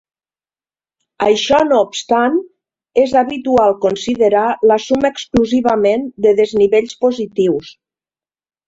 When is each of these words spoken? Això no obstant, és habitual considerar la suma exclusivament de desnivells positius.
Això 1.25 1.59
no 1.67 1.81
obstant, 1.89 2.39
és 3.03 3.13
habitual 3.23 3.77
considerar 3.85 4.45
la 4.73 4.79
suma 4.89 5.15
exclusivament 5.15 6.13
de 6.27 6.37
desnivells 6.43 7.01
positius. 7.09 7.73